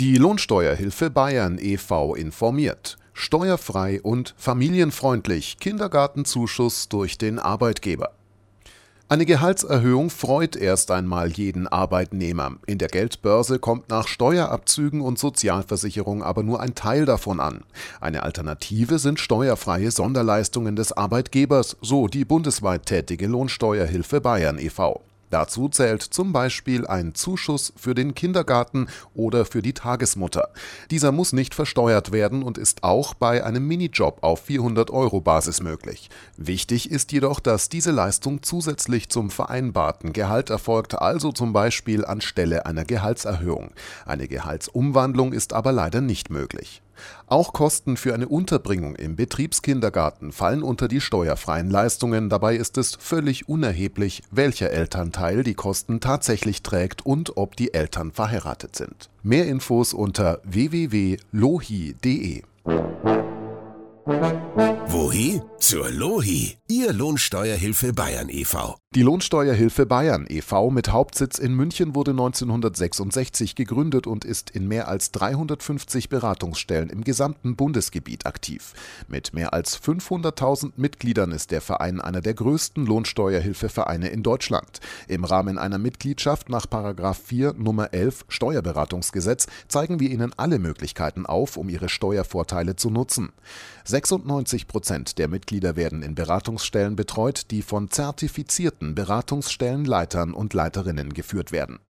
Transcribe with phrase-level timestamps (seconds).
[0.00, 2.16] Die Lohnsteuerhilfe Bayern e.V.
[2.16, 2.96] informiert.
[3.12, 8.10] Steuerfrei und familienfreundlich Kindergartenzuschuss durch den Arbeitgeber.
[9.08, 12.56] Eine Gehaltserhöhung freut erst einmal jeden Arbeitnehmer.
[12.66, 17.62] In der Geldbörse kommt nach Steuerabzügen und Sozialversicherung aber nur ein Teil davon an.
[18.00, 25.04] Eine Alternative sind steuerfreie Sonderleistungen des Arbeitgebers, so die bundesweit tätige Lohnsteuerhilfe Bayern e.V.
[25.30, 30.50] Dazu zählt zum Beispiel ein Zuschuss für den Kindergarten oder für die Tagesmutter.
[30.90, 35.60] Dieser muss nicht versteuert werden und ist auch bei einem Minijob auf 400 Euro Basis
[35.60, 36.10] möglich.
[36.36, 42.66] Wichtig ist jedoch, dass diese Leistung zusätzlich zum vereinbarten Gehalt erfolgt, also zum Beispiel anstelle
[42.66, 43.72] einer Gehaltserhöhung.
[44.06, 46.83] Eine Gehaltsumwandlung ist aber leider nicht möglich.
[47.26, 52.28] Auch Kosten für eine Unterbringung im Betriebskindergarten fallen unter die steuerfreien Leistungen.
[52.28, 58.12] Dabei ist es völlig unerheblich, welcher Elternteil die Kosten tatsächlich trägt und ob die Eltern
[58.12, 59.10] verheiratet sind.
[59.22, 62.42] Mehr Infos unter www.lohi.de.
[64.86, 65.42] Wohi?
[65.66, 68.76] Zur Lohi, Ihr Lohnsteuerhilfe Bayern e.V.
[68.94, 70.70] Die Lohnsteuerhilfe Bayern e.V.
[70.70, 77.02] mit Hauptsitz in München wurde 1966 gegründet und ist in mehr als 350 Beratungsstellen im
[77.02, 78.74] gesamten Bundesgebiet aktiv.
[79.08, 84.80] Mit mehr als 500.000 Mitgliedern ist der Verein einer der größten Lohnsteuerhilfevereine in Deutschland.
[85.08, 91.56] Im Rahmen einer Mitgliedschaft nach 4 Nummer 11 Steuerberatungsgesetz zeigen wir Ihnen alle Möglichkeiten auf,
[91.56, 93.32] um Ihre Steuervorteile zu nutzen.
[93.86, 101.52] 96 Prozent der Mitglieder werden in Beratungsstellen betreut, die von zertifizierten Beratungsstellenleitern und Leiterinnen geführt
[101.52, 101.78] werden